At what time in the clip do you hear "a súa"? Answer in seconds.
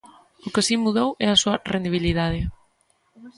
1.29-1.61